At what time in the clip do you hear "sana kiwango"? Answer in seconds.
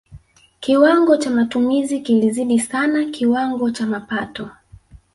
2.59-3.71